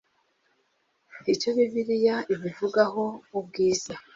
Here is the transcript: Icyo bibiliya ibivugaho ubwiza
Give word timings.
Icyo 1.33 1.49
bibiliya 1.57 2.15
ibivugaho 2.33 3.03
ubwiza 3.37 3.93